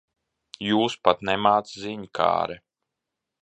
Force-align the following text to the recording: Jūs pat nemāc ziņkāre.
Jūs 0.67 0.95
pat 1.07 1.21
nemāc 1.29 1.75
ziņkāre. 1.83 2.57